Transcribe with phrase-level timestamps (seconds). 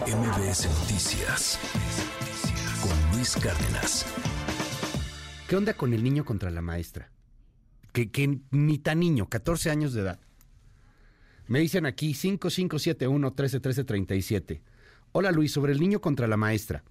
[0.00, 1.58] MBS Noticias
[2.80, 4.06] con Luis Cárdenas.
[5.46, 7.10] ¿Qué onda con el niño contra la maestra?
[7.92, 10.20] Que, que ni tan niño, 14 años de edad.
[11.46, 14.62] Me dicen aquí 5571 131337.
[15.12, 16.84] Hola Luis, sobre el niño contra la maestra.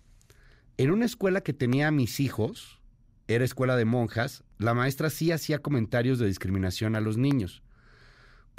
[0.78, 2.80] En una escuela que tenía a mis hijos,
[3.28, 7.64] era escuela de monjas, la maestra sí hacía comentarios de discriminación a los niños.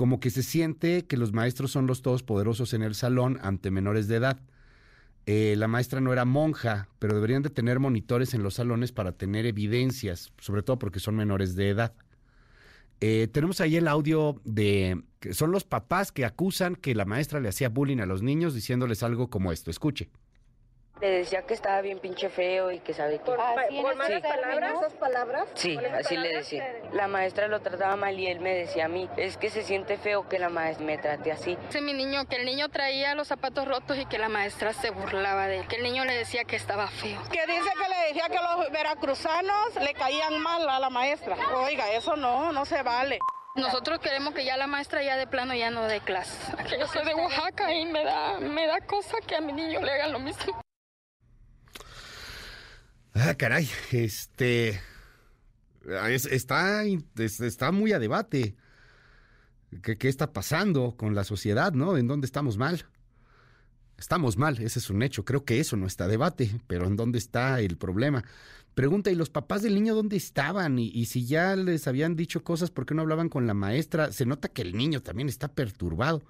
[0.02, 4.08] Como que se siente que los maestros son los todopoderosos en el salón ante menores
[4.08, 4.40] de edad.
[5.26, 9.12] Eh, la maestra no era monja, pero deberían de tener monitores en los salones para
[9.12, 11.94] tener evidencias, sobre todo porque son menores de edad.
[13.00, 17.38] Eh, tenemos ahí el audio de que son los papás que acusan que la maestra
[17.38, 19.70] le hacía bullying a los niños diciéndoles algo como esto.
[19.70, 20.10] Escuche.
[21.00, 23.32] Le decía que estaba bien pinche feo y que sabe que...
[23.32, 24.54] ¿Así en ¿Por malas palabras?
[24.54, 24.82] términos?
[24.82, 25.48] ¿Esas palabras?
[25.54, 26.76] Sí, ¿Con esas así le decía.
[26.92, 29.96] La maestra lo trataba mal y él me decía a mí, es que se siente
[29.96, 31.56] feo que la maestra me trate así.
[31.66, 34.90] Dice mi niño que el niño traía los zapatos rotos y que la maestra se
[34.90, 37.20] burlaba de él, que el niño le decía que estaba feo.
[37.32, 41.36] Que dice que le decía que los veracruzanos le caían mal a la maestra.
[41.56, 43.18] Oiga, eso no, no se vale.
[43.56, 46.38] Nosotros queremos que ya la maestra ya de plano ya no dé clases.
[46.70, 49.80] Que yo soy de Oaxaca y me da, me da cosa que a mi niño
[49.80, 50.61] le hagan lo mismo.
[53.14, 54.80] Ah, caray, este
[56.08, 58.56] es- está, está muy a debate.
[59.82, 61.96] ¿Qué, ¿Qué está pasando con la sociedad, no?
[61.96, 62.84] ¿En dónde estamos mal?
[63.98, 65.24] Estamos mal, ese es un hecho.
[65.24, 68.24] Creo que eso no está a debate, pero ¿en dónde está el problema?
[68.74, 70.78] Pregunta, ¿y los papás del niño dónde estaban?
[70.78, 74.10] Y, y si ya les habían dicho cosas, ¿por qué no hablaban con la maestra?
[74.12, 76.22] Se nota que el niño también está perturbado.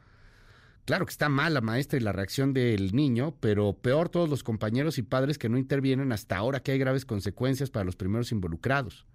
[0.84, 4.42] Claro que está mal la maestra y la reacción del niño, pero peor todos los
[4.42, 8.32] compañeros y padres que no intervienen hasta ahora que hay graves consecuencias para los primeros
[8.32, 9.06] involucrados.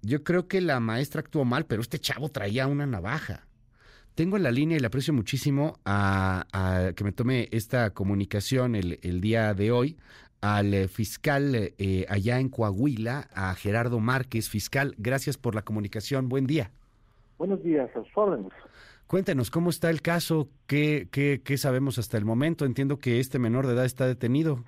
[0.00, 3.46] Yo creo que la maestra actuó mal, pero este chavo traía una navaja.
[4.14, 9.20] Tengo en la línea y le aprecio muchísimo a, que me tome esta comunicación el,
[9.20, 9.96] día de hoy
[10.40, 14.48] al eh, fiscal eh, allá en Coahuila, a Gerardo Márquez.
[14.48, 16.28] Fiscal, gracias por la comunicación.
[16.28, 16.70] Buen día.
[17.38, 18.52] Buenos días, a sus.
[19.08, 20.50] Cuéntenos, ¿cómo está el caso?
[20.66, 22.66] ¿Qué, qué, qué sabemos hasta el momento?
[22.66, 24.58] Entiendo que este menor de edad está detenido.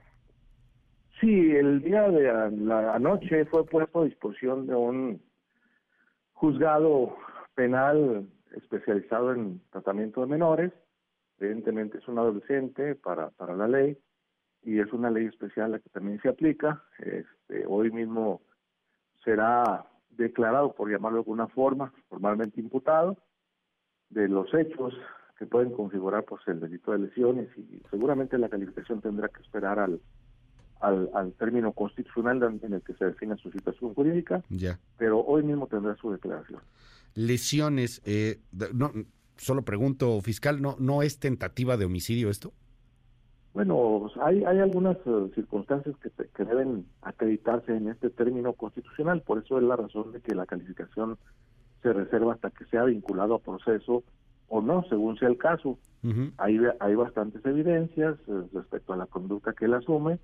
[1.20, 5.22] Sí, el día de la anoche fue puesto a disposición de un
[6.32, 7.14] juzgado
[7.54, 10.72] penal especializado en tratamiento de menores.
[11.38, 13.98] Evidentemente es un adolescente para, para la ley
[14.62, 16.82] y es una ley especial la que también se aplica.
[16.98, 18.40] Este, hoy mismo
[19.22, 23.18] será declarado, por llamarlo de alguna forma, formalmente imputado
[24.10, 24.94] de los hechos
[25.38, 29.78] que pueden configurar pues el delito de lesiones y seguramente la calificación tendrá que esperar
[29.78, 30.00] al
[30.80, 34.78] al, al término constitucional en el que se define su situación jurídica, Ya.
[34.96, 36.60] pero hoy mismo tendrá su declaración.
[37.14, 38.40] Lesiones, eh,
[38.72, 38.90] no,
[39.36, 42.52] solo pregunto, fiscal, ¿no, ¿no es tentativa de homicidio esto?
[43.52, 49.22] Bueno, pues, hay, hay algunas eh, circunstancias que, que deben acreditarse en este término constitucional,
[49.22, 51.18] por eso es la razón de que la calificación
[51.82, 54.04] se reserva hasta que sea vinculado a proceso
[54.48, 55.78] o no, según sea el caso.
[56.02, 56.30] Ujú.
[56.38, 60.18] Hay, hay bastantes evidencias eh, respecto a la conducta que él asume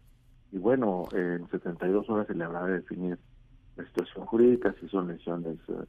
[0.52, 3.18] y bueno, en 72 horas se le habrá de definir
[3.76, 5.84] la situación jurídica, si son lesiones eh,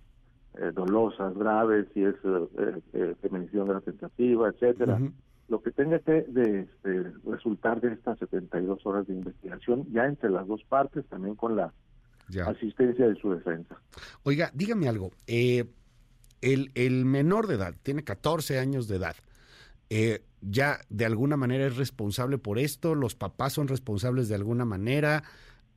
[0.60, 5.00] eh, dolosas, graves, si es eh, eh, eh, feminicidio de la tentativa, etcétera.
[5.48, 10.30] Lo que tenga que de, este, resultar de estas 72 horas de investigación, ya entre
[10.30, 11.72] las dos partes, también con la
[12.30, 12.46] Ya.
[12.46, 13.76] asistencia de su defensa.
[14.24, 15.12] Oiga, dígame algo.
[15.28, 15.66] eh,
[16.42, 19.16] el, el menor de edad, tiene 14 años de edad.
[19.90, 24.66] eh, ya de alguna manera es responsable por esto, los papás son responsables de alguna
[24.66, 25.24] manera,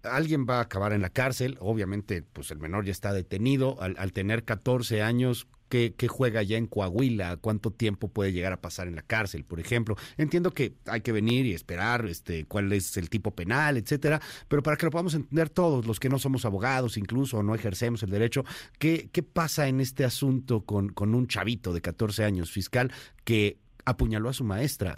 [0.02, 3.96] alguien va a acabar en la cárcel, obviamente pues el menor ya está detenido, al,
[3.98, 7.36] al tener 14 años, ¿qué, qué juega ya en Coahuila?
[7.38, 9.96] ¿Cuánto tiempo puede llegar a pasar en la cárcel, por ejemplo?
[10.16, 14.62] Entiendo que hay que venir y esperar este, cuál es el tipo penal, etcétera, pero
[14.62, 18.02] para que lo podamos entender todos, los que no somos abogados incluso o no ejercemos
[18.02, 18.44] el derecho,
[18.78, 22.92] ¿qué, qué pasa en este asunto con, con un chavito de 14 años fiscal
[23.24, 24.96] que apuñaló a su maestra?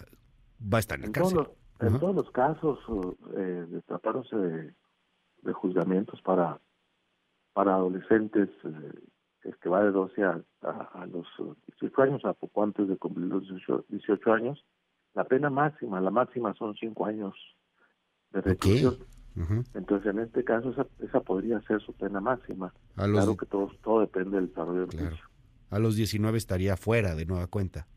[0.61, 1.37] Va a estar en la En todos cárcel.
[1.79, 2.79] los, en todos los casos
[3.37, 4.73] eh, de tratándose de,
[5.43, 6.59] de juzgamientos para
[7.53, 12.33] para adolescentes eh, que va de 12 a, a, a los eh, 18 años, a
[12.33, 14.65] poco antes de cumplir los 18, 18 años,
[15.13, 17.35] la pena máxima, la máxima son 5 años
[18.31, 18.97] de reclusión.
[19.35, 19.63] Ujú.
[19.75, 22.73] Entonces, en este caso, esa, esa podría ser su pena máxima.
[22.95, 25.09] A los, Claro que todo, todo depende del desarrollo del Claro.
[25.09, 25.25] juicio.
[25.71, 27.87] a los 19 estaría fuera de nueva cuenta.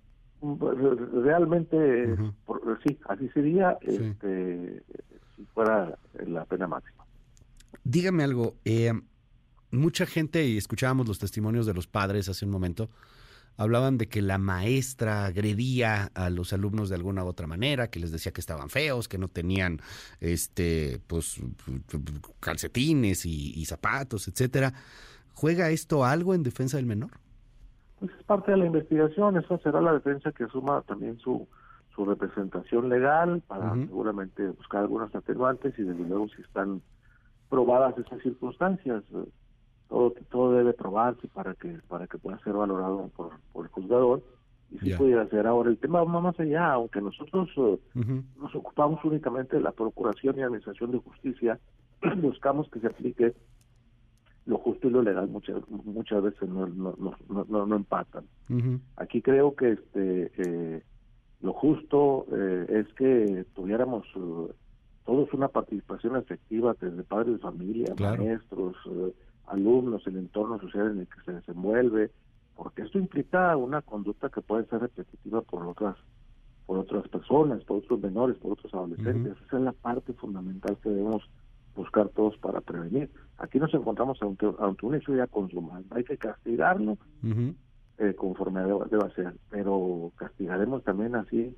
[0.40, 2.32] Pues, re- Realmente, Ujú.
[2.44, 3.88] por- sí, así sería Sí.
[4.04, 4.82] este,
[5.36, 5.96] si fuera
[6.26, 6.95] la pena máxima.
[7.96, 8.92] Dígame algo, eh,
[9.70, 12.90] mucha gente, y escuchábamos los testimonios de los padres hace un momento,
[13.56, 17.98] hablaban de que la maestra agredía a los alumnos de alguna u otra manera, que
[17.98, 19.78] les decía que estaban feos, que no tenían
[20.20, 21.40] este pues
[22.38, 24.74] calcetines y, zapatos, etcétera.
[25.32, 27.12] ¿Juega esto algo en defensa del menor?
[27.98, 31.48] Pues es parte de la investigación, eso será la defensa que asuma también su,
[31.94, 36.82] su representación legal para seguramente buscar algunas atenuantes y desde luego si están
[37.48, 39.04] probadas esas circunstancias
[39.88, 44.22] todo todo debe probarse para que para que pueda ser valorado por, por el juzgador.
[44.68, 47.78] Y si pudiera ser ahora el tema va más allá aunque nosotros eh,
[48.36, 51.60] nos ocupamos únicamente de la procuración y administración de justicia
[52.16, 53.34] buscamos que se aplique
[54.44, 56.96] lo justo y lo legal muchas muchas veces no no
[57.28, 58.24] no, no, empatan.
[58.96, 60.82] Aquí creo que este eh,
[61.42, 64.04] lo justo eh, es que tuviéramos
[65.06, 68.76] todos una participación efectiva desde padres de familia maestros
[69.46, 72.10] alumnos, el entorno social en el que se desenvuelve,
[72.56, 75.96] porque esto implica una conducta que puede ser repetitiva por otras
[76.66, 79.36] por otras personas, por otros menores, por otros adolescentes.
[79.46, 81.22] Esa es la parte fundamental que debemos
[81.76, 83.08] buscar todos para prevenir.
[83.38, 84.46] Aquí nos encontramos ante,
[84.84, 85.84] un hecho ya consumado.
[85.90, 86.98] Hay que castigarlo
[87.98, 91.54] eh, conforme deba, ser, pero castigaremos también así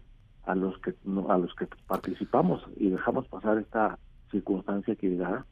[0.48, 0.94] a los que
[1.28, 3.98] a los que participamos y dejamos pasar esta
[4.30, 5.44] circunstancia que dirá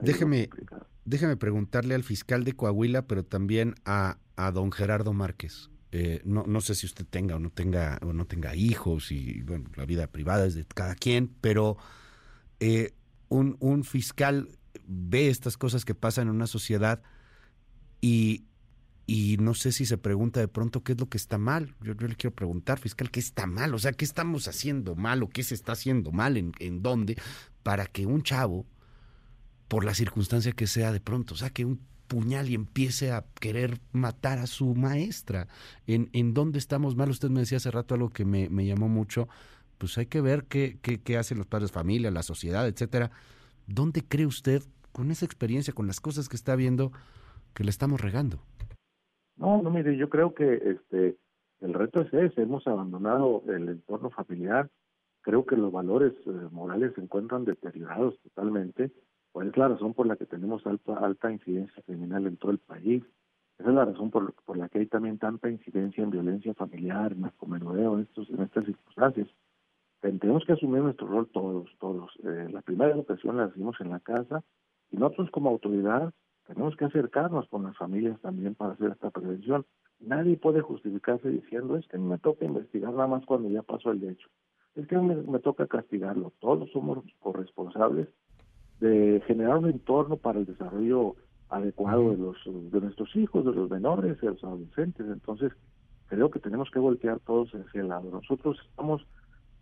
[0.00, 0.48] déjeme,
[1.04, 5.70] déjeme preguntarle al fiscal de Coahuila, pero también a, a don Gerardo Márquez.
[5.90, 9.42] Eh, no, no sé si usted tenga o no tenga o no tenga hijos y
[9.42, 11.76] bueno, la vida privada es de cada quien, pero
[12.60, 12.94] eh,
[13.28, 14.48] un, un fiscal
[14.86, 17.02] ve estas cosas que pasan en una sociedad
[18.00, 18.46] y,
[19.06, 21.74] y no sé si se pregunta de pronto qué es lo que está mal.
[21.80, 23.74] Yo, le quiero preguntar, fiscal, ¿qué está mal?
[23.74, 27.16] O sea, ¿qué estamos haciendo mal o qué se está haciendo mal en, en dónde
[27.62, 28.66] para que un chavo
[29.68, 34.38] por la circunstancia que sea de pronto, saque un puñal y empiece a querer matar
[34.38, 35.48] a su maestra.
[35.86, 37.08] ¿En, en dónde estamos mal?
[37.08, 39.30] Usted me decía hace rato algo que me, llamó mucho.
[39.78, 43.10] Pues hay que ver qué, qué, qué hacen los padres de familia, la sociedad, etcétera.
[43.66, 44.62] ¿Dónde cree usted,
[44.92, 46.92] con esa experiencia, con las cosas que está viendo,
[47.54, 48.44] que le estamos regando?
[49.36, 51.16] No, no, mire, yo creo que este
[51.60, 54.68] el reto es ese, hemos abandonado el entorno familiar,
[55.20, 58.90] creo que los valores eh, morales se encuentran deteriorados totalmente
[59.32, 62.58] ¿Cuál es la razón por la que tenemos alta, alta incidencia criminal en todo el
[62.58, 63.02] país?
[63.58, 67.12] Esa es la razón por, por la que hay también tanta incidencia en violencia familiar,
[67.12, 69.28] en narcomenudeo, en, estos, en estas circunstancias.
[70.00, 72.10] Tenemos que asumir nuestro rol todos, todos.
[72.24, 74.42] Eh, la primera educación la hacemos en la casa
[74.90, 76.12] y nosotros como autoridad
[76.46, 79.64] tenemos que acercarnos con las familias también para hacer esta prevención.
[80.00, 84.02] Nadie puede justificarse diciendo es que me toca investigar nada más cuando ya pasó el
[84.02, 84.28] hecho.
[84.74, 86.32] Es que me, me toca castigarlo.
[86.40, 88.08] Todos somos corresponsables
[88.80, 91.14] de generar un entorno para el desarrollo
[91.48, 95.06] adecuado de los de nuestros hijos, de los menores, de los adolescentes.
[95.06, 95.52] Entonces,
[96.06, 98.10] creo que tenemos que voltear todos hacia el lado.
[98.10, 99.06] Nosotros estamos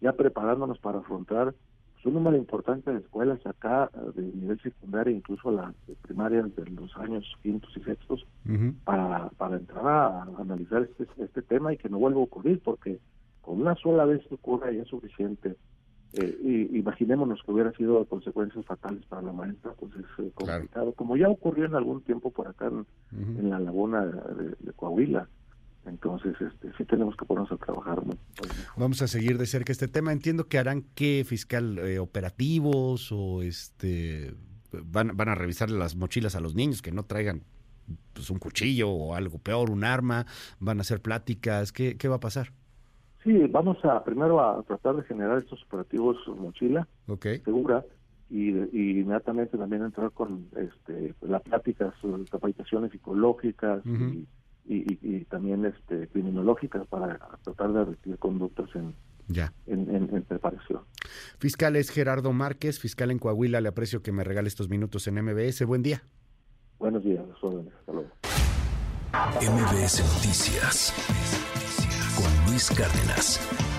[0.00, 1.54] ya preparándonos para afrontar
[2.02, 6.96] pues, un número importante de escuelas acá de nivel secundario, incluso las primarias de los
[6.96, 8.26] años quintos y sextos,
[8.84, 12.98] para, para entrar a analizar este, este tema y que no vuelva a ocurrir, porque
[13.42, 15.56] con una sola vez que ocurra ya es suficiente.
[16.12, 20.92] Eh, y imaginémonos que hubiera sido consecuencias fatales para la maestra, pues es eh, complicado,
[20.94, 25.28] como ya ocurrió en algún tiempo por acá en, la laguna de, Coahuila.
[25.86, 28.02] Entonces, este, sí tenemos que ponernos a trabajar.
[28.76, 30.12] Vamos a seguir de cerca este tema.
[30.12, 34.34] Entiendo que harán qué fiscal eh, operativos o este
[34.84, 37.42] van, van a revisar las mochilas a los niños que no traigan
[38.12, 40.26] pues, un cuchillo o algo peor, un arma.
[40.58, 41.72] Van a hacer pláticas.
[41.72, 42.52] ¿Qué, qué va a pasar?
[43.24, 46.88] Sí, vamos a primero a tratar de generar estos operativos mochila
[47.44, 47.84] segura
[48.30, 51.92] y, inmediatamente también entrar con este las pláticas,
[52.30, 54.26] capacitaciones psicológicas y,
[54.66, 58.94] y, también este criminológicas para tratar de repetir conductas en,
[59.28, 59.52] ya.
[59.66, 60.82] En, preparación.
[61.38, 63.60] Fiscal es Gerardo Márquez, fiscal en Coahuila.
[63.60, 65.64] Le aprecio que me regale estos minutos en MBS.
[65.64, 66.02] Buen día.
[66.78, 67.72] Buenos días, órdenes.
[67.80, 68.10] Hasta luego.
[69.40, 70.94] MBS Noticias
[72.16, 73.69] con Luis Cárdenas.